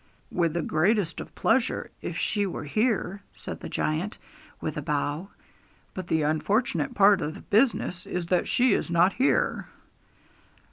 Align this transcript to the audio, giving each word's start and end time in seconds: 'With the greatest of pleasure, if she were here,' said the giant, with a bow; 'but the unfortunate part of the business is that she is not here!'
'With 0.31 0.53
the 0.53 0.63
greatest 0.63 1.19
of 1.19 1.35
pleasure, 1.35 1.91
if 2.01 2.17
she 2.17 2.47
were 2.47 2.63
here,' 2.63 3.21
said 3.35 3.59
the 3.59 3.69
giant, 3.69 4.17
with 4.59 4.75
a 4.75 4.81
bow; 4.81 5.29
'but 5.93 6.07
the 6.07 6.23
unfortunate 6.23 6.95
part 6.95 7.21
of 7.21 7.35
the 7.35 7.41
business 7.41 8.07
is 8.07 8.25
that 8.25 8.47
she 8.47 8.73
is 8.73 8.89
not 8.89 9.13
here!' 9.13 9.67